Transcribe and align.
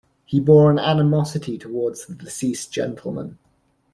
He 0.25 0.39
bore 0.39 0.71
an 0.71 0.79
animosity 0.79 1.59
towards 1.59 2.07
the 2.07 2.15
deceased 2.15 2.71
gentleman. 2.73 3.37